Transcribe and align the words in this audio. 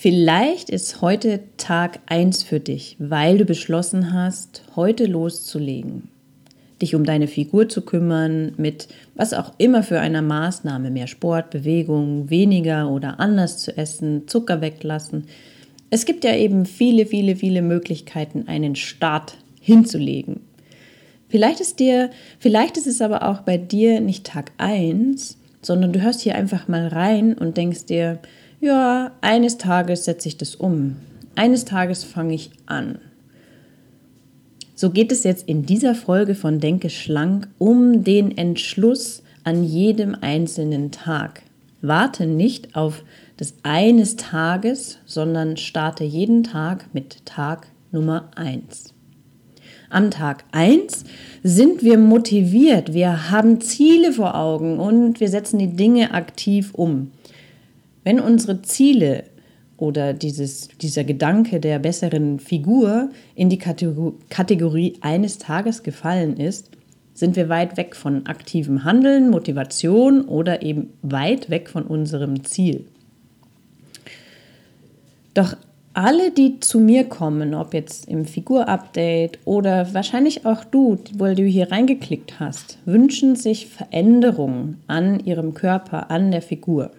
Vielleicht 0.00 0.70
ist 0.70 1.00
heute 1.00 1.40
Tag 1.56 1.98
1 2.06 2.44
für 2.44 2.60
dich, 2.60 2.94
weil 3.00 3.36
du 3.36 3.44
beschlossen 3.44 4.12
hast, 4.12 4.62
heute 4.76 5.06
loszulegen. 5.06 6.06
Dich 6.80 6.94
um 6.94 7.02
deine 7.02 7.26
Figur 7.26 7.68
zu 7.68 7.82
kümmern, 7.82 8.52
mit 8.58 8.86
was 9.16 9.34
auch 9.34 9.54
immer 9.58 9.82
für 9.82 9.98
einer 9.98 10.22
Maßnahme, 10.22 10.92
mehr 10.92 11.08
Sport, 11.08 11.50
Bewegung, 11.50 12.30
weniger 12.30 12.88
oder 12.88 13.18
anders 13.18 13.58
zu 13.58 13.76
essen, 13.76 14.28
Zucker 14.28 14.60
weglassen. 14.60 15.24
Es 15.90 16.06
gibt 16.06 16.22
ja 16.22 16.36
eben 16.36 16.64
viele, 16.64 17.04
viele, 17.04 17.34
viele 17.34 17.60
Möglichkeiten, 17.60 18.44
einen 18.46 18.76
Start 18.76 19.34
hinzulegen. 19.60 20.42
Vielleicht 21.28 21.58
ist 21.58 21.80
dir, 21.80 22.10
vielleicht 22.38 22.76
ist 22.76 22.86
es 22.86 23.02
aber 23.02 23.28
auch 23.28 23.40
bei 23.40 23.56
dir 23.56 24.00
nicht 24.00 24.24
Tag 24.24 24.52
1, 24.58 25.38
sondern 25.60 25.92
du 25.92 26.00
hörst 26.00 26.20
hier 26.20 26.36
einfach 26.36 26.68
mal 26.68 26.86
rein 26.86 27.34
und 27.34 27.56
denkst 27.56 27.86
dir, 27.86 28.20
ja, 28.60 29.12
eines 29.20 29.58
Tages 29.58 30.04
setze 30.04 30.28
ich 30.28 30.36
das 30.36 30.54
um. 30.54 30.96
Eines 31.34 31.64
Tages 31.64 32.04
fange 32.04 32.34
ich 32.34 32.50
an. 32.66 32.98
So 34.74 34.90
geht 34.90 35.10
es 35.12 35.24
jetzt 35.24 35.48
in 35.48 35.66
dieser 35.66 35.94
Folge 35.94 36.34
von 36.34 36.60
Denke 36.60 36.90
schlank 36.90 37.48
um 37.58 38.04
den 38.04 38.36
Entschluss 38.36 39.22
an 39.44 39.64
jedem 39.64 40.16
einzelnen 40.20 40.90
Tag. 40.90 41.42
Warte 41.80 42.26
nicht 42.26 42.74
auf 42.76 43.02
das 43.36 43.54
eines 43.62 44.16
Tages, 44.16 44.98
sondern 45.06 45.56
starte 45.56 46.04
jeden 46.04 46.42
Tag 46.42 46.86
mit 46.92 47.24
Tag 47.24 47.68
Nummer 47.92 48.30
1. 48.34 48.92
Am 49.90 50.10
Tag 50.10 50.44
1 50.52 51.04
sind 51.42 51.82
wir 51.82 51.96
motiviert, 51.96 52.92
wir 52.92 53.30
haben 53.30 53.60
Ziele 53.60 54.12
vor 54.12 54.34
Augen 54.34 54.78
und 54.78 55.18
wir 55.20 55.28
setzen 55.28 55.58
die 55.58 55.74
Dinge 55.74 56.12
aktiv 56.12 56.74
um. 56.74 57.12
Wenn 58.08 58.20
unsere 58.20 58.62
Ziele 58.62 59.24
oder 59.76 60.14
dieses, 60.14 60.68
dieser 60.80 61.04
Gedanke 61.04 61.60
der 61.60 61.78
besseren 61.78 62.38
Figur 62.38 63.10
in 63.34 63.50
die 63.50 63.58
Kategorie 63.58 64.94
eines 65.02 65.36
Tages 65.36 65.82
gefallen 65.82 66.38
ist, 66.38 66.70
sind 67.12 67.36
wir 67.36 67.50
weit 67.50 67.76
weg 67.76 67.94
von 67.94 68.24
aktivem 68.24 68.84
Handeln, 68.84 69.28
Motivation 69.28 70.22
oder 70.22 70.62
eben 70.62 70.94
weit 71.02 71.50
weg 71.50 71.68
von 71.68 71.82
unserem 71.82 72.44
Ziel. 72.44 72.86
Doch 75.34 75.54
alle, 75.92 76.30
die 76.30 76.60
zu 76.60 76.80
mir 76.80 77.04
kommen, 77.04 77.52
ob 77.52 77.74
jetzt 77.74 78.08
im 78.08 78.24
Figur-Update 78.24 79.40
oder 79.44 79.92
wahrscheinlich 79.92 80.46
auch 80.46 80.64
du, 80.64 80.96
weil 81.18 81.34
du 81.34 81.42
hier 81.42 81.70
reingeklickt 81.70 82.40
hast, 82.40 82.78
wünschen 82.86 83.36
sich 83.36 83.66
Veränderungen 83.66 84.78
an 84.86 85.20
ihrem 85.20 85.52
Körper, 85.52 86.10
an 86.10 86.30
der 86.30 86.40
Figur 86.40 86.90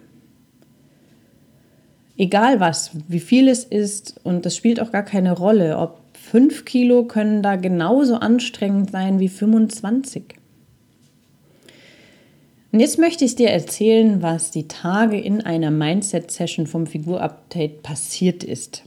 egal 2.20 2.60
was, 2.60 2.90
wie 3.08 3.18
viel 3.18 3.48
es 3.48 3.64
ist, 3.64 4.20
und 4.22 4.44
das 4.44 4.54
spielt 4.54 4.78
auch 4.80 4.92
gar 4.92 5.04
keine 5.04 5.32
Rolle, 5.32 5.78
ob 5.78 6.00
5 6.12 6.66
Kilo 6.66 7.04
können 7.04 7.42
da 7.42 7.56
genauso 7.56 8.16
anstrengend 8.16 8.90
sein 8.90 9.18
wie 9.18 9.28
25. 9.28 10.34
Und 12.72 12.78
jetzt 12.78 12.98
möchte 12.98 13.24
ich 13.24 13.34
dir 13.34 13.48
erzählen, 13.48 14.22
was 14.22 14.50
die 14.50 14.68
Tage 14.68 15.18
in 15.18 15.40
einer 15.40 15.70
Mindset-Session 15.70 16.66
vom 16.66 16.86
Figur-Update 16.86 17.82
passiert 17.82 18.44
ist. 18.44 18.84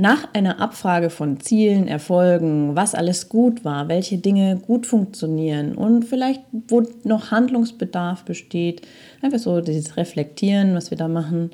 Nach 0.00 0.32
einer 0.32 0.60
Abfrage 0.60 1.10
von 1.10 1.40
Zielen, 1.40 1.86
Erfolgen, 1.86 2.74
was 2.74 2.94
alles 2.94 3.28
gut 3.28 3.66
war, 3.66 3.88
welche 3.88 4.16
Dinge 4.16 4.56
gut 4.56 4.86
funktionieren 4.86 5.74
und 5.74 6.06
vielleicht 6.06 6.40
wo 6.68 6.82
noch 7.04 7.32
Handlungsbedarf 7.32 8.24
besteht, 8.24 8.80
einfach 9.20 9.38
so 9.38 9.60
dieses 9.60 9.98
Reflektieren, 9.98 10.74
was 10.74 10.90
wir 10.90 10.96
da 10.96 11.06
machen, 11.06 11.50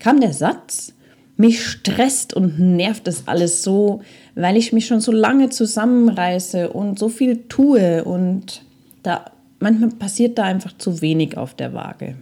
kam 0.00 0.18
der 0.18 0.32
Satz, 0.32 0.94
mich 1.36 1.62
stresst 1.62 2.32
und 2.32 2.58
nervt 2.58 3.06
das 3.06 3.28
alles 3.28 3.62
so, 3.62 4.00
weil 4.34 4.56
ich 4.56 4.72
mich 4.72 4.86
schon 4.86 5.02
so 5.02 5.12
lange 5.12 5.50
zusammenreiße 5.50 6.70
und 6.70 6.98
so 6.98 7.10
viel 7.10 7.42
tue 7.50 8.02
und 8.02 8.62
da 9.02 9.26
manchmal 9.58 9.90
passiert 9.90 10.38
da 10.38 10.44
einfach 10.44 10.72
zu 10.78 11.02
wenig 11.02 11.36
auf 11.36 11.52
der 11.52 11.74
Waage. 11.74 12.14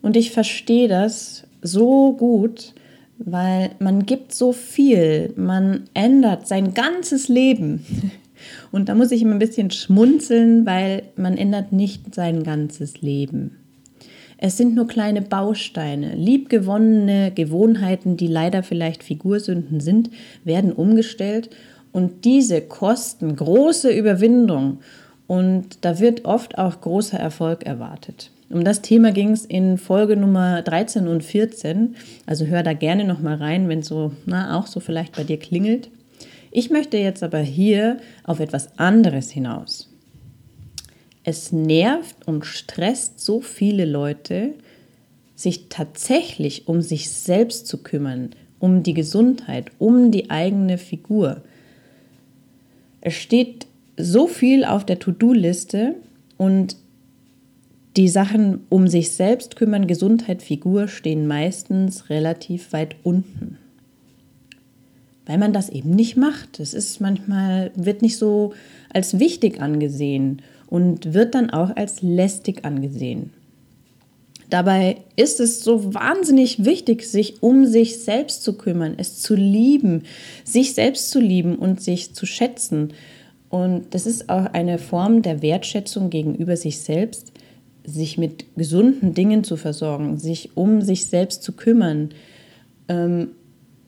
Und 0.00 0.16
ich 0.16 0.30
verstehe 0.30 0.86
das 0.86 1.42
so 1.60 2.12
gut, 2.12 2.72
weil 3.18 3.70
man 3.78 4.06
gibt 4.06 4.32
so 4.32 4.52
viel, 4.52 5.32
man 5.36 5.84
ändert 5.94 6.46
sein 6.46 6.74
ganzes 6.74 7.28
Leben. 7.28 7.84
Und 8.72 8.88
da 8.88 8.94
muss 8.94 9.10
ich 9.10 9.22
immer 9.22 9.32
ein 9.32 9.40
bisschen 9.40 9.70
schmunzeln, 9.70 10.64
weil 10.64 11.02
man 11.16 11.36
ändert 11.36 11.72
nicht 11.72 12.14
sein 12.14 12.44
ganzes 12.44 13.02
Leben. 13.02 13.56
Es 14.40 14.56
sind 14.56 14.76
nur 14.76 14.86
kleine 14.86 15.20
Bausteine, 15.20 16.14
liebgewonnene 16.14 17.32
Gewohnheiten, 17.34 18.16
die 18.16 18.28
leider 18.28 18.62
vielleicht 18.62 19.02
Figursünden 19.02 19.80
sind, 19.80 20.10
werden 20.44 20.72
umgestellt 20.72 21.50
und 21.90 22.24
diese 22.24 22.60
kosten 22.60 23.34
große 23.34 23.90
Überwindung 23.90 24.78
und 25.26 25.84
da 25.84 25.98
wird 25.98 26.24
oft 26.24 26.56
auch 26.56 26.80
großer 26.80 27.18
Erfolg 27.18 27.66
erwartet. 27.66 28.30
Um 28.50 28.64
das 28.64 28.80
Thema 28.80 29.12
ging 29.12 29.30
es 29.30 29.44
in 29.44 29.76
Folge 29.76 30.16
Nummer 30.16 30.62
13 30.62 31.06
und 31.06 31.22
14. 31.22 31.96
Also 32.24 32.46
hör 32.46 32.62
da 32.62 32.72
gerne 32.72 33.04
noch 33.04 33.20
mal 33.20 33.36
rein, 33.36 33.68
wenn 33.68 33.82
so 33.82 34.12
na, 34.24 34.58
auch 34.58 34.66
so 34.66 34.80
vielleicht 34.80 35.16
bei 35.16 35.24
dir 35.24 35.38
klingelt. 35.38 35.90
Ich 36.50 36.70
möchte 36.70 36.96
jetzt 36.96 37.22
aber 37.22 37.40
hier 37.40 37.98
auf 38.24 38.40
etwas 38.40 38.78
anderes 38.78 39.30
hinaus. 39.30 39.90
Es 41.24 41.52
nervt 41.52 42.26
und 42.26 42.46
stresst 42.46 43.20
so 43.20 43.42
viele 43.42 43.84
Leute, 43.84 44.54
sich 45.34 45.68
tatsächlich 45.68 46.68
um 46.68 46.80
sich 46.80 47.10
selbst 47.10 47.66
zu 47.66 47.82
kümmern, 47.82 48.30
um 48.58 48.82
die 48.82 48.94
Gesundheit, 48.94 49.70
um 49.78 50.10
die 50.10 50.30
eigene 50.30 50.78
Figur. 50.78 51.42
Es 53.02 53.14
steht 53.14 53.66
so 53.98 54.26
viel 54.26 54.64
auf 54.64 54.86
der 54.86 54.98
To-Do-Liste 54.98 55.96
und 56.38 56.76
die 57.98 58.08
Sachen 58.08 58.60
um 58.68 58.86
sich 58.86 59.10
selbst 59.10 59.56
kümmern, 59.56 59.88
Gesundheit, 59.88 60.40
Figur 60.40 60.86
stehen 60.86 61.26
meistens 61.26 62.08
relativ 62.10 62.72
weit 62.72 62.94
unten. 63.02 63.58
Weil 65.26 65.38
man 65.38 65.52
das 65.52 65.68
eben 65.68 65.90
nicht 65.90 66.16
macht. 66.16 66.60
Es 66.60 66.74
ist 66.74 67.00
manchmal, 67.00 67.72
wird 67.74 68.00
nicht 68.00 68.16
so 68.16 68.54
als 68.94 69.18
wichtig 69.18 69.60
angesehen 69.60 70.42
und 70.68 71.12
wird 71.12 71.34
dann 71.34 71.50
auch 71.50 71.74
als 71.74 72.00
lästig 72.00 72.64
angesehen. 72.64 73.32
Dabei 74.48 74.98
ist 75.16 75.40
es 75.40 75.64
so 75.64 75.92
wahnsinnig 75.92 76.64
wichtig, 76.64 77.02
sich 77.02 77.42
um 77.42 77.66
sich 77.66 77.98
selbst 77.98 78.44
zu 78.44 78.52
kümmern, 78.52 78.94
es 78.96 79.20
zu 79.20 79.34
lieben, 79.34 80.04
sich 80.44 80.72
selbst 80.72 81.10
zu 81.10 81.18
lieben 81.18 81.56
und 81.56 81.82
sich 81.82 82.14
zu 82.14 82.26
schätzen. 82.26 82.94
Und 83.50 83.92
das 83.92 84.06
ist 84.06 84.30
auch 84.30 84.46
eine 84.52 84.78
Form 84.78 85.22
der 85.22 85.42
Wertschätzung 85.42 86.10
gegenüber 86.10 86.56
sich 86.56 86.78
selbst, 86.78 87.32
sich 87.88 88.18
mit 88.18 88.44
gesunden 88.56 89.14
Dingen 89.14 89.44
zu 89.44 89.56
versorgen, 89.56 90.18
sich 90.18 90.56
um 90.56 90.82
sich 90.82 91.06
selbst 91.06 91.42
zu 91.42 91.52
kümmern 91.52 92.10
ähm, 92.88 93.28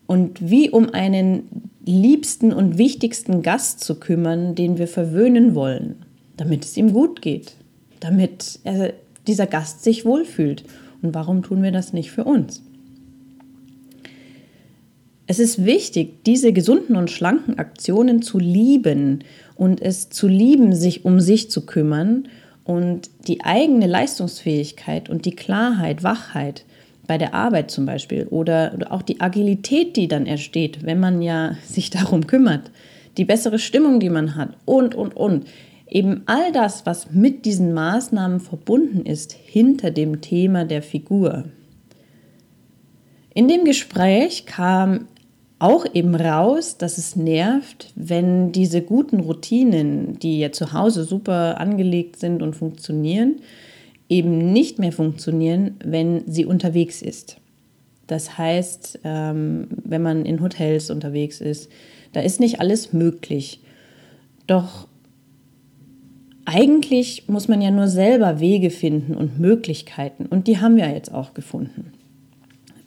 und 0.07 0.51
wie 0.51 0.71
um 0.71 0.91
einen 0.91 1.71
liebsten 1.85 2.53
und 2.53 2.79
wichtigsten 2.79 3.43
Gast 3.43 3.81
zu 3.81 3.97
kümmern, 3.97 4.55
den 4.55 4.79
wir 4.79 4.89
verwöhnen 4.89 5.55
wollen, 5.55 5.97
damit 6.37 6.65
es 6.65 6.77
ihm 6.77 6.93
gut 6.93 7.23
geht, 7.23 7.55
damit 8.01 8.61
er, 8.65 8.95
dieser 9.27 9.47
Gast 9.47 9.85
sich 9.85 10.05
wohlfühlt. 10.05 10.65
Und 11.03 11.15
warum 11.15 11.43
tun 11.43 11.63
wir 11.63 11.73
das 11.73 11.93
nicht 11.93 12.11
für 12.11 12.25
uns? 12.25 12.63
Es 15.27 15.39
ist 15.39 15.65
wichtig, 15.65 16.25
diese 16.25 16.53
gesunden 16.53 16.97
und 16.97 17.11
schlanken 17.11 17.59
Aktionen 17.59 18.21
zu 18.21 18.41
lieben 18.41 19.21
und 19.55 19.81
es 19.81 20.11
zu 20.11 20.27
lieben, 20.27 20.75
sich 20.75 21.05
um 21.05 21.21
sich 21.21 21.51
zu 21.51 21.67
kümmern 21.67 22.27
und 22.71 23.11
die 23.27 23.43
eigene 23.43 23.89
Leistungsfähigkeit 23.89 25.11
und 25.11 25.25
die 25.25 25.35
Klarheit, 25.35 26.05
Wachheit 26.05 26.65
bei 27.09 27.19
der 27.19 27.35
Arbeit 27.35 27.69
zum 27.73 27.85
Beispiel 27.85 28.29
oder, 28.29 28.71
oder 28.77 28.93
auch 28.93 29.03
die 29.03 29.21
Agilität, 29.21 29.97
die 29.97 30.07
dann 30.07 30.25
entsteht, 30.25 30.87
wenn 30.87 31.01
man 31.01 31.21
ja 31.21 31.57
sich 31.67 31.91
darum 31.91 32.29
kümmert, 32.29 32.71
die 33.17 33.25
bessere 33.25 33.59
Stimmung, 33.59 33.99
die 33.99 34.09
man 34.09 34.37
hat 34.37 34.51
und, 34.67 34.95
und, 34.95 35.17
und. 35.17 35.49
eben 35.89 36.23
all 36.27 36.53
das, 36.53 36.87
was 36.87 37.11
mit 37.11 37.45
diesen 37.45 37.75
Maßnahmen 37.75 38.39
verbunden 38.39 39.05
ist, 39.05 39.33
hinter 39.33 39.91
dem 39.91 40.21
Thema 40.21 40.65
der 40.65 40.83
Figur. 40.83 41.47
In 43.35 43.49
dem 43.49 43.65
Gespräch 43.65 44.47
kam 44.47 45.09
auch 45.61 45.85
eben 45.95 46.15
raus, 46.15 46.79
dass 46.79 46.99
es 46.99 47.17
nervt, 47.17 47.93
wenn 47.95 48.51
diese 48.51 48.81
guten 48.83 49.21
Routinen, 49.21 50.19
die 50.19 50.41
ja 50.41 50.51
zu 50.53 50.73
Hause 50.73 51.05
super 51.05 51.61
angelegt 51.61 52.19
sind 52.19 52.43
und 52.43 52.57
funktionieren, 52.57 53.37
eben 54.09 54.53
nicht 54.53 54.79
mehr 54.79 54.91
funktionieren, 54.91 55.77
wenn 55.85 56.25
sie 56.27 56.47
unterwegs 56.47 57.03
ist. 57.03 57.37
Das 58.07 58.39
heißt, 58.39 59.01
ähm, 59.05 59.69
wenn 59.85 60.03
man 60.03 60.25
in 60.25 60.41
Hotels 60.41 60.91
unterwegs 60.91 61.41
ist, 61.41 61.71
da 62.13 62.21
ist 62.21 62.41
nicht 62.41 62.61
alles 62.61 62.93
möglich. 62.93 63.61
Doch 64.47 64.89
eigentlich 66.47 67.29
muss 67.29 67.49
man 67.49 67.61
ja 67.61 67.71
nur 67.71 67.87
selber 67.87 68.41
Wege 68.41 68.71
finden 68.71 69.15
und 69.15 69.39
Möglichkeiten. 69.39 70.27
Und 70.27 70.49
die 70.49 70.59
haben 70.59 70.77
wir 70.77 70.89
jetzt 70.91 71.13
auch 71.13 71.35
gefunden, 71.35 71.93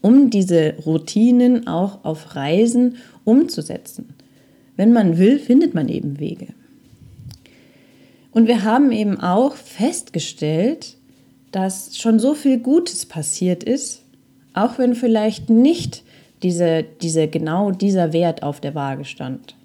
um 0.03 0.29
diese 0.29 0.75
Routinen 0.85 1.65
auch 1.65 2.03
auf 2.03 2.35
Reisen 2.35 2.97
umzusetzen. 3.23 4.13
Wenn 4.75 4.91
man 4.91 5.17
will, 5.17 5.39
findet 5.39 5.73
man 5.73 5.87
eben 5.87 6.19
Wege. 6.19 6.47
Und 8.31 8.47
wir 8.47 8.63
haben 8.63 8.91
eben 8.91 9.19
auch 9.21 9.55
festgestellt, 9.55 10.97
dass 11.51 11.97
schon 11.97 12.19
so 12.19 12.33
viel 12.35 12.59
Gutes 12.59 13.05
passiert 13.05 13.63
ist, 13.63 14.03
auch 14.53 14.77
wenn 14.77 14.93
vielleicht 14.93 15.49
nicht 15.49 16.03
diese, 16.41 16.83
diese, 17.01 17.29
genau 17.29 17.71
dieser 17.71 18.11
Wert 18.11 18.43
auf 18.43 18.59
der 18.59 18.75
Waage 18.75 19.05
stand. 19.05 19.55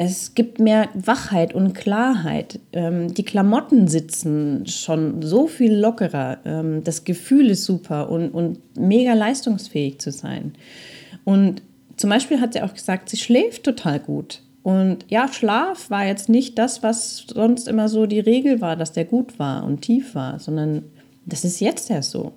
Es 0.00 0.36
gibt 0.36 0.60
mehr 0.60 0.88
Wachheit 0.94 1.52
und 1.54 1.74
Klarheit. 1.74 2.60
Ähm, 2.72 3.12
die 3.12 3.24
Klamotten 3.24 3.88
sitzen 3.88 4.64
schon 4.68 5.22
so 5.22 5.48
viel 5.48 5.74
lockerer. 5.74 6.38
Ähm, 6.44 6.84
das 6.84 7.02
Gefühl 7.02 7.50
ist 7.50 7.64
super 7.64 8.08
und, 8.08 8.30
und 8.30 8.58
mega 8.78 9.14
leistungsfähig 9.14 9.98
zu 9.98 10.12
sein. 10.12 10.54
Und 11.24 11.62
zum 11.96 12.10
Beispiel 12.10 12.40
hat 12.40 12.52
sie 12.52 12.62
auch 12.62 12.72
gesagt, 12.72 13.08
sie 13.08 13.16
schläft 13.16 13.64
total 13.64 13.98
gut. 13.98 14.40
Und 14.62 15.04
ja, 15.08 15.26
Schlaf 15.32 15.90
war 15.90 16.06
jetzt 16.06 16.28
nicht 16.28 16.58
das, 16.58 16.84
was 16.84 17.24
sonst 17.26 17.66
immer 17.66 17.88
so 17.88 18.06
die 18.06 18.20
Regel 18.20 18.60
war, 18.60 18.76
dass 18.76 18.92
der 18.92 19.04
gut 19.04 19.38
war 19.40 19.64
und 19.64 19.82
tief 19.82 20.14
war, 20.14 20.38
sondern 20.38 20.84
das 21.26 21.44
ist 21.44 21.58
jetzt 21.58 21.90
erst 21.90 22.12
so. 22.12 22.34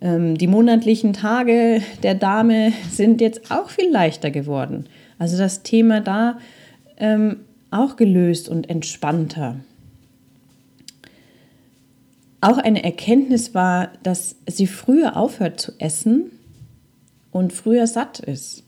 Ähm, 0.00 0.38
die 0.38 0.46
monatlichen 0.46 1.14
Tage 1.14 1.82
der 2.04 2.14
Dame 2.14 2.72
sind 2.92 3.20
jetzt 3.20 3.50
auch 3.50 3.70
viel 3.70 3.90
leichter 3.90 4.30
geworden. 4.30 4.86
Also 5.18 5.36
das 5.36 5.64
Thema 5.64 6.00
da 6.00 6.38
ähm, 6.96 7.40
auch 7.70 7.96
gelöst 7.96 8.48
und 8.48 8.70
entspannter. 8.70 9.56
Auch 12.40 12.58
eine 12.58 12.84
Erkenntnis 12.84 13.54
war, 13.54 13.90
dass 14.02 14.36
sie 14.46 14.66
früher 14.66 15.16
aufhört 15.16 15.60
zu 15.60 15.72
essen 15.78 16.30
und 17.32 17.52
früher 17.52 17.86
satt 17.86 18.20
ist. 18.20 18.62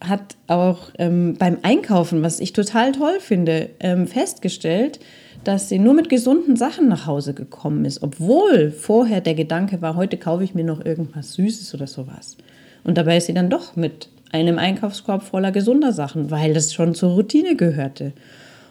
Hat 0.00 0.36
auch 0.46 0.90
ähm, 0.98 1.34
beim 1.38 1.58
Einkaufen, 1.62 2.22
was 2.22 2.40
ich 2.40 2.52
total 2.52 2.92
toll 2.92 3.18
finde, 3.20 3.70
ähm, 3.80 4.06
festgestellt, 4.06 5.00
dass 5.42 5.68
sie 5.68 5.78
nur 5.78 5.94
mit 5.94 6.08
gesunden 6.08 6.56
Sachen 6.56 6.88
nach 6.88 7.06
Hause 7.06 7.32
gekommen 7.32 7.84
ist, 7.84 8.02
obwohl 8.02 8.70
vorher 8.70 9.20
der 9.20 9.34
Gedanke 9.34 9.80
war, 9.80 9.96
heute 9.96 10.16
kaufe 10.16 10.44
ich 10.44 10.54
mir 10.54 10.64
noch 10.64 10.84
irgendwas 10.84 11.34
Süßes 11.34 11.74
oder 11.74 11.86
sowas. 11.86 12.36
Und 12.84 12.98
dabei 12.98 13.16
ist 13.16 13.26
sie 13.26 13.34
dann 13.34 13.50
doch 13.50 13.76
mit 13.76 14.08
einem 14.36 14.58
Einkaufskorb 14.58 15.22
voller 15.22 15.50
gesunder 15.50 15.92
Sachen, 15.92 16.30
weil 16.30 16.54
das 16.54 16.72
schon 16.72 16.94
zur 16.94 17.12
Routine 17.12 17.56
gehörte. 17.56 18.12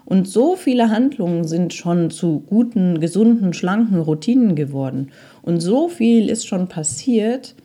Und 0.06 0.28
so 0.28 0.56
viele 0.56 0.92
Handlungen 0.92 1.46
sind 1.46 1.74
schon 1.74 2.12
zu 2.12 2.44
guten, 2.48 3.00
gesunden, 3.00 3.54
schlanken 3.54 4.00
Routinen 4.00 4.56
geworden. 4.56 5.12
Und 5.42 5.62
so 5.62 5.90
viel 5.90 6.30
ist 6.30 6.46
schon 6.46 6.68
passiert. 6.68 7.56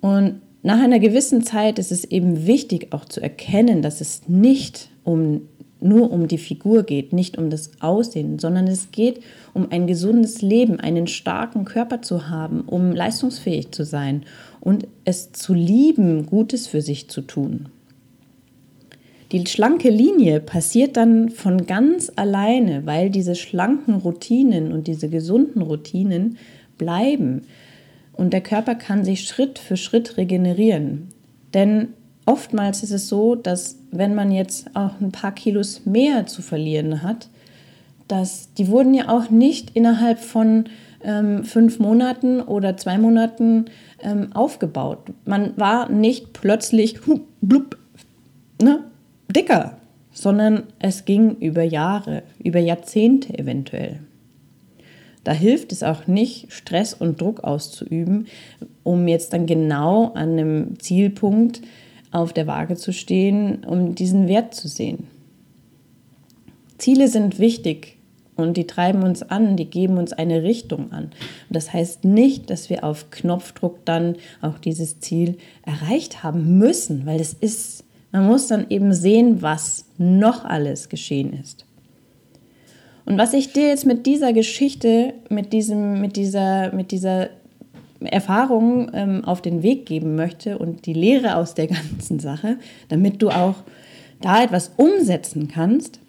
Und 0.00 0.40
nach 0.62 0.80
einer 0.80 1.00
gewissen 1.00 1.42
Zeit 1.42 1.78
ist 1.78 1.90
es 1.90 2.04
eben 2.04 2.46
wichtig 2.46 2.92
auch 2.92 3.04
zu 3.04 3.20
erkennen, 3.20 3.82
dass 3.82 4.00
es 4.00 4.28
nicht 4.28 4.90
um 5.02 5.42
nur 5.82 6.10
um 6.10 6.28
die 6.28 6.38
Figur 6.38 6.82
geht, 6.82 7.12
nicht 7.12 7.38
um 7.38 7.50
das 7.50 7.70
Aussehen, 7.80 8.38
sondern 8.38 8.66
es 8.66 8.90
geht 8.90 9.20
um 9.54 9.68
ein 9.70 9.86
gesundes 9.86 10.42
Leben, 10.42 10.80
einen 10.80 11.06
starken 11.06 11.64
Körper 11.64 12.02
zu 12.02 12.28
haben, 12.28 12.62
um 12.62 12.92
leistungsfähig 12.92 13.70
zu 13.72 13.84
sein 13.84 14.24
und 14.60 14.86
es 15.04 15.32
zu 15.32 15.54
lieben, 15.54 16.26
Gutes 16.26 16.66
für 16.66 16.82
sich 16.82 17.08
zu 17.08 17.22
tun. 17.22 17.68
Die 19.32 19.46
schlanke 19.46 19.90
Linie 19.90 20.40
passiert 20.40 20.96
dann 20.96 21.30
von 21.30 21.66
ganz 21.66 22.10
alleine, 22.16 22.84
weil 22.84 23.10
diese 23.10 23.36
schlanken 23.36 23.94
Routinen 23.94 24.72
und 24.72 24.88
diese 24.88 25.08
gesunden 25.08 25.62
Routinen 25.62 26.36
bleiben. 26.78 27.42
Und 28.12 28.32
der 28.32 28.40
Körper 28.40 28.74
kann 28.74 29.04
sich 29.04 29.22
Schritt 29.22 29.60
für 29.60 29.76
Schritt 29.76 30.16
regenerieren. 30.16 31.08
Denn 31.54 31.88
oftmals 32.30 32.84
ist 32.84 32.92
es 32.92 33.08
so, 33.08 33.34
dass 33.34 33.76
wenn 33.90 34.14
man 34.14 34.30
jetzt 34.30 34.70
auch 34.74 35.00
ein 35.00 35.10
paar 35.10 35.32
Kilos 35.32 35.84
mehr 35.84 36.26
zu 36.26 36.42
verlieren 36.42 37.02
hat, 37.02 37.28
dass 38.06 38.54
die 38.54 38.68
wurden 38.68 38.94
ja 38.94 39.08
auch 39.08 39.30
nicht 39.30 39.70
innerhalb 39.76 40.20
von 40.20 40.64
ähm, 41.02 41.42
fünf 41.44 41.80
Monaten 41.80 42.40
oder 42.40 42.76
zwei 42.76 42.98
Monaten 42.98 43.64
ähm, 44.02 44.32
aufgebaut. 44.32 44.98
Man 45.24 45.56
war 45.56 45.88
nicht 45.88 46.32
plötzlich 46.32 47.00
blub, 47.40 47.76
ne, 48.62 48.84
dicker, 49.28 49.78
sondern 50.12 50.64
es 50.78 51.04
ging 51.04 51.36
über 51.36 51.64
Jahre, 51.64 52.22
über 52.42 52.60
Jahrzehnte 52.60 53.36
eventuell. 53.38 54.00
Da 55.24 55.32
hilft 55.32 55.72
es 55.72 55.82
auch 55.82 56.06
nicht, 56.06 56.52
Stress 56.52 56.94
und 56.94 57.20
Druck 57.20 57.42
auszuüben, 57.44 58.26
um 58.84 59.08
jetzt 59.08 59.32
dann 59.32 59.46
genau 59.46 60.12
an 60.14 60.30
einem 60.30 60.78
Zielpunkt 60.78 61.60
auf 62.10 62.32
der 62.32 62.46
Waage 62.46 62.76
zu 62.76 62.92
stehen, 62.92 63.64
um 63.64 63.94
diesen 63.94 64.28
Wert 64.28 64.54
zu 64.54 64.68
sehen. 64.68 65.06
Ziele 66.78 67.08
sind 67.08 67.38
wichtig 67.38 67.98
und 68.36 68.56
die 68.56 68.66
treiben 68.66 69.02
uns 69.02 69.22
an, 69.22 69.56
die 69.56 69.66
geben 69.66 69.98
uns 69.98 70.12
eine 70.12 70.42
Richtung 70.42 70.92
an. 70.92 71.04
Und 71.04 71.12
das 71.50 71.72
heißt 71.72 72.04
nicht, 72.04 72.50
dass 72.50 72.70
wir 72.70 72.84
auf 72.84 73.10
Knopfdruck 73.10 73.84
dann 73.84 74.16
auch 74.40 74.58
dieses 74.58 75.00
Ziel 75.00 75.36
erreicht 75.64 76.22
haben 76.22 76.58
müssen, 76.58 77.06
weil 77.06 77.20
es 77.20 77.34
ist, 77.34 77.84
man 78.12 78.26
muss 78.26 78.48
dann 78.48 78.66
eben 78.70 78.92
sehen, 78.92 79.42
was 79.42 79.84
noch 79.98 80.44
alles 80.44 80.88
geschehen 80.88 81.32
ist. 81.32 81.66
Und 83.04 83.18
was 83.18 83.32
ich 83.32 83.52
dir 83.52 83.68
jetzt 83.68 83.86
mit 83.86 84.06
dieser 84.06 84.32
Geschichte, 84.32 85.14
mit, 85.28 85.52
diesem, 85.52 86.00
mit, 86.00 86.16
dieser, 86.16 86.72
mit 86.72 86.92
dieser 86.92 87.30
Erfahrung 88.06 88.90
ähm, 88.94 89.24
auf 89.24 89.42
den 89.42 89.62
Weg 89.62 89.86
geben 89.86 90.14
möchte 90.14 90.58
und 90.58 90.86
die 90.86 90.94
Lehre 90.94 91.36
aus 91.36 91.54
der 91.54 91.66
ganzen 91.68 92.18
Sache, 92.18 92.58
damit 92.88 93.22
du 93.22 93.30
auch 93.30 93.56
da 94.20 94.42
etwas 94.42 94.72
umsetzen 94.76 95.48
kannst, 95.48 96.00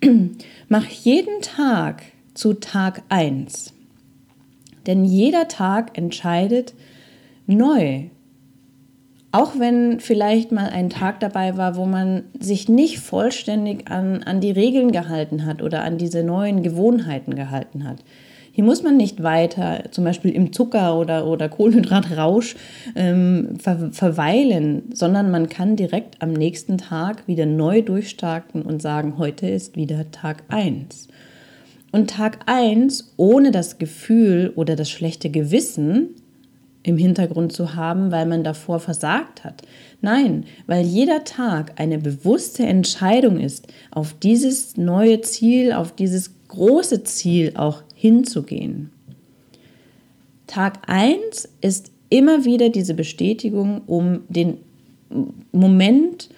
mach 0.68 0.86
jeden 0.86 1.40
Tag 1.42 2.02
zu 2.34 2.54
Tag 2.54 3.02
1. 3.08 3.74
Denn 4.86 5.04
jeder 5.04 5.48
Tag 5.48 5.96
entscheidet 5.96 6.74
neu. 7.46 8.04
Auch 9.30 9.58
wenn 9.58 10.00
vielleicht 10.00 10.52
mal 10.52 10.68
ein 10.68 10.90
Tag 10.90 11.20
dabei 11.20 11.56
war, 11.56 11.76
wo 11.76 11.86
man 11.86 12.24
sich 12.38 12.68
nicht 12.68 12.98
vollständig 12.98 13.90
an, 13.90 14.22
an 14.22 14.40
die 14.40 14.50
Regeln 14.50 14.92
gehalten 14.92 15.46
hat 15.46 15.62
oder 15.62 15.84
an 15.84 15.96
diese 15.96 16.22
neuen 16.22 16.62
Gewohnheiten 16.62 17.34
gehalten 17.34 17.84
hat. 17.84 18.04
Hier 18.54 18.64
muss 18.64 18.82
man 18.82 18.98
nicht 18.98 19.22
weiter, 19.22 19.84
zum 19.92 20.04
Beispiel 20.04 20.30
im 20.30 20.52
Zucker- 20.52 20.98
oder, 20.98 21.26
oder 21.26 21.48
Kohlenhydratrausch, 21.48 22.54
ähm, 22.94 23.56
ver 23.58 23.88
verweilen, 23.92 24.82
sondern 24.92 25.30
man 25.30 25.48
kann 25.48 25.74
direkt 25.74 26.20
am 26.20 26.34
nächsten 26.34 26.76
Tag 26.76 27.26
wieder 27.26 27.46
neu 27.46 27.80
durchstarten 27.80 28.60
und 28.60 28.82
sagen, 28.82 29.16
heute 29.16 29.48
ist 29.48 29.76
wieder 29.76 30.10
Tag 30.10 30.44
1. 30.48 31.08
Und 31.92 32.10
Tag 32.10 32.40
1 32.44 33.14
ohne 33.16 33.52
das 33.52 33.78
Gefühl 33.78 34.52
oder 34.54 34.76
das 34.76 34.90
schlechte 34.90 35.30
Gewissen 35.30 36.10
im 36.82 36.98
Hintergrund 36.98 37.52
zu 37.52 37.74
haben, 37.74 38.10
weil 38.12 38.26
man 38.26 38.44
davor 38.44 38.80
versagt 38.80 39.44
hat. 39.44 39.62
Nein, 40.02 40.44
weil 40.66 40.84
jeder 40.84 41.24
Tag 41.24 41.80
eine 41.80 41.98
bewusste 41.98 42.64
Entscheidung 42.64 43.38
ist, 43.38 43.68
auf 43.90 44.14
dieses 44.14 44.76
neue 44.76 45.22
Ziel, 45.22 45.72
auf 45.72 45.92
dieses 45.92 46.32
große 46.48 47.04
Ziel 47.04 47.52
auch 47.56 47.82
hinzugehen. 48.02 48.90
Tag 50.48 50.80
1 50.88 51.48
ist 51.60 51.92
immer 52.08 52.44
wieder 52.44 52.68
diese 52.68 52.94
Bestätigung 52.94 53.82
um 53.86 54.22
den 54.28 54.58
Moment, 55.52 56.28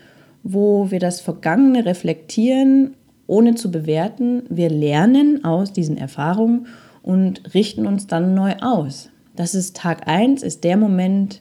wo 0.43 0.91
wir 0.91 1.01
das 1.01 1.23
Vergangene 1.23 1.87
reflektieren, 1.87 2.95
ohne 3.27 3.55
zu 3.55 3.71
bewerten. 3.71 4.43
Wir 4.51 4.69
lernen 4.69 5.43
aus 5.43 5.73
diesen 5.73 5.97
Erfahrungen 5.97 6.67
und 7.03 7.55
richten 7.55 7.87
uns 7.87 8.07
dann 8.07 8.35
neu 8.35 8.57
aus. 8.61 9.09
Das 9.35 9.55
ist 9.55 9.75
Tag 9.75 10.07
1, 10.07 10.43
ist 10.43 10.65
der 10.65 10.77
Moment 10.77 11.41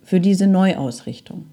für 0.00 0.20
diese 0.20 0.46
Neuausrichtung. 0.46 1.46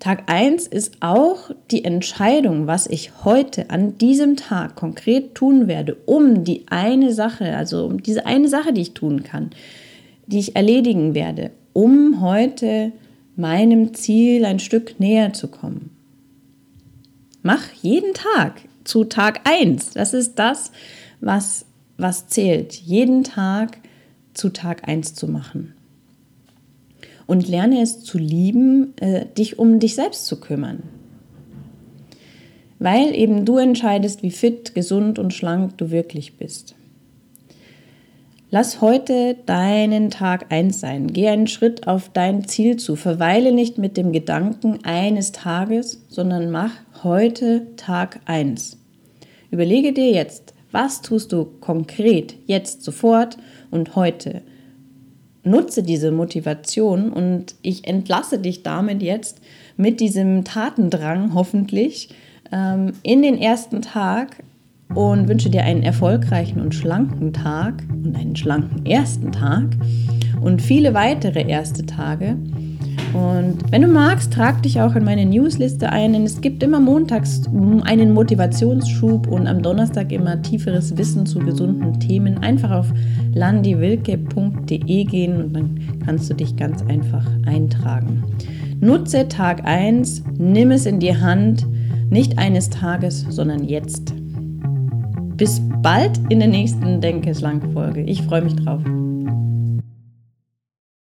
Tag 0.00 0.30
1 0.32 0.66
ist 0.66 0.94
auch 1.00 1.50
die 1.70 1.84
Entscheidung, 1.84 2.66
was 2.66 2.86
ich 2.86 3.22
heute 3.22 3.68
an 3.68 3.98
diesem 3.98 4.36
Tag 4.36 4.74
konkret 4.74 5.34
tun 5.34 5.68
werde, 5.68 5.94
um 6.06 6.42
die 6.42 6.64
eine 6.70 7.12
Sache, 7.12 7.54
also 7.54 7.84
um 7.84 8.02
diese 8.02 8.24
eine 8.24 8.48
Sache, 8.48 8.72
die 8.72 8.80
ich 8.80 8.94
tun 8.94 9.22
kann, 9.22 9.50
die 10.26 10.38
ich 10.38 10.56
erledigen 10.56 11.14
werde, 11.14 11.50
um 11.74 12.22
heute 12.22 12.92
meinem 13.36 13.92
Ziel 13.92 14.46
ein 14.46 14.58
Stück 14.58 14.98
näher 15.00 15.34
zu 15.34 15.48
kommen. 15.48 15.90
Mach 17.42 17.70
jeden 17.82 18.14
Tag 18.14 18.62
zu 18.84 19.04
Tag 19.04 19.40
1. 19.44 19.90
Das 19.90 20.14
ist 20.14 20.38
das, 20.38 20.72
was, 21.20 21.66
was 21.98 22.26
zählt. 22.26 22.72
Jeden 22.72 23.22
Tag 23.22 23.76
zu 24.32 24.48
Tag 24.48 24.88
1 24.88 25.14
zu 25.14 25.28
machen. 25.28 25.74
Und 27.30 27.46
lerne 27.46 27.80
es 27.80 28.02
zu 28.02 28.18
lieben, 28.18 28.92
äh, 28.96 29.24
dich 29.24 29.56
um 29.56 29.78
dich 29.78 29.94
selbst 29.94 30.26
zu 30.26 30.40
kümmern. 30.40 30.82
Weil 32.80 33.14
eben 33.14 33.44
du 33.44 33.58
entscheidest, 33.58 34.24
wie 34.24 34.32
fit, 34.32 34.74
gesund 34.74 35.20
und 35.20 35.32
schlank 35.32 35.78
du 35.78 35.92
wirklich 35.92 36.38
bist. 36.38 36.74
Lass 38.50 38.80
heute 38.80 39.36
deinen 39.46 40.10
Tag 40.10 40.46
eins 40.52 40.80
sein. 40.80 41.06
Geh 41.06 41.28
einen 41.28 41.46
Schritt 41.46 41.86
auf 41.86 42.08
dein 42.08 42.48
Ziel 42.48 42.78
zu. 42.78 42.96
Verweile 42.96 43.52
nicht 43.52 43.78
mit 43.78 43.96
dem 43.96 44.10
Gedanken 44.10 44.80
eines 44.82 45.30
Tages, 45.30 46.04
sondern 46.08 46.50
mach 46.50 46.72
heute 47.04 47.68
Tag 47.76 48.18
eins. 48.24 48.76
Überlege 49.52 49.92
dir 49.92 50.10
jetzt, 50.10 50.52
was 50.72 51.00
tust 51.00 51.30
du 51.30 51.44
konkret, 51.44 52.34
jetzt, 52.46 52.82
sofort 52.82 53.38
und 53.70 53.94
heute. 53.94 54.42
Nutze 55.42 55.82
diese 55.82 56.10
Motivation 56.10 57.12
und 57.12 57.54
ich 57.62 57.86
entlasse 57.86 58.38
dich 58.38 58.62
damit 58.62 59.02
jetzt 59.02 59.40
mit 59.76 60.00
diesem 60.00 60.44
Tatendrang 60.44 61.32
hoffentlich 61.34 62.10
ähm, 62.52 62.92
in 63.02 63.22
den 63.22 63.38
ersten 63.38 63.80
Tag 63.80 64.42
und 64.94 65.28
wünsche 65.28 65.50
dir 65.50 65.64
einen 65.64 65.82
erfolgreichen 65.82 66.60
und 66.60 66.74
schlanken 66.74 67.32
Tag 67.32 67.82
und 67.90 68.16
einen 68.16 68.36
schlanken 68.36 68.84
ersten 68.84 69.32
Tag 69.32 69.76
und 70.40 70.60
viele 70.60 70.94
weitere 70.94 71.48
erste 71.48 71.86
Tage. 71.86 72.36
Und 73.12 73.58
wenn 73.70 73.82
du 73.82 73.88
magst, 73.88 74.32
trag 74.32 74.62
dich 74.62 74.80
auch 74.80 74.94
in 74.94 75.04
meine 75.04 75.26
Newsliste 75.26 75.90
ein, 75.90 76.12
denn 76.12 76.24
es 76.24 76.40
gibt 76.40 76.62
immer 76.62 76.78
montags 76.78 77.42
einen 77.82 78.12
Motivationsschub 78.12 79.26
und 79.26 79.46
am 79.46 79.62
Donnerstag 79.62 80.12
immer 80.12 80.40
tieferes 80.42 80.96
Wissen 80.96 81.26
zu 81.26 81.40
gesunden 81.40 81.98
Themen. 81.98 82.38
Einfach 82.38 82.70
auf 82.70 82.86
landiwilke.de 83.34 85.04
gehen 85.04 85.42
und 85.42 85.52
dann 85.54 85.80
kannst 86.04 86.30
du 86.30 86.34
dich 86.34 86.56
ganz 86.56 86.82
einfach 86.82 87.26
eintragen. 87.46 88.22
Nutze 88.80 89.28
Tag 89.28 89.66
1, 89.66 90.22
nimm 90.38 90.70
es 90.70 90.86
in 90.86 91.00
die 91.00 91.16
Hand, 91.16 91.66
nicht 92.10 92.38
eines 92.38 92.70
Tages, 92.70 93.26
sondern 93.28 93.64
jetzt. 93.64 94.14
Bis 95.36 95.60
bald 95.82 96.20
in 96.28 96.38
der 96.38 96.48
nächsten 96.48 97.00
Denke 97.00 97.34
Slang 97.34 97.72
Folge. 97.72 98.02
Ich 98.02 98.22
freue 98.22 98.42
mich 98.42 98.56
drauf. 98.56 98.82